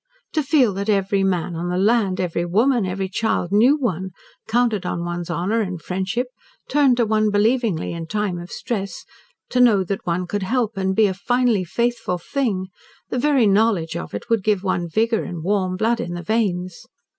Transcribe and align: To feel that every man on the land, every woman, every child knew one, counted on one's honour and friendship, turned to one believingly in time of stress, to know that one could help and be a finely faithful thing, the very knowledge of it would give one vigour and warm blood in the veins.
To 0.33 0.41
feel 0.41 0.73
that 0.73 0.89
every 0.89 1.23
man 1.23 1.55
on 1.55 1.69
the 1.69 1.77
land, 1.77 2.19
every 2.19 2.43
woman, 2.43 2.87
every 2.87 3.07
child 3.07 3.51
knew 3.51 3.77
one, 3.77 4.09
counted 4.47 4.83
on 4.83 5.05
one's 5.05 5.29
honour 5.29 5.61
and 5.61 5.79
friendship, 5.79 6.25
turned 6.67 6.97
to 6.97 7.05
one 7.05 7.29
believingly 7.29 7.93
in 7.93 8.07
time 8.07 8.39
of 8.39 8.49
stress, 8.51 9.05
to 9.51 9.59
know 9.59 9.83
that 9.83 10.03
one 10.07 10.25
could 10.25 10.41
help 10.41 10.75
and 10.75 10.95
be 10.95 11.05
a 11.05 11.13
finely 11.13 11.63
faithful 11.63 12.17
thing, 12.17 12.69
the 13.11 13.19
very 13.19 13.45
knowledge 13.45 13.95
of 13.95 14.15
it 14.15 14.27
would 14.27 14.43
give 14.43 14.63
one 14.63 14.89
vigour 14.89 15.21
and 15.21 15.43
warm 15.43 15.77
blood 15.77 15.99
in 16.01 16.15
the 16.15 16.23
veins. 16.23 16.87